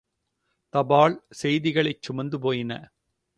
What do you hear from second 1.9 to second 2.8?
சுமந்து போயின.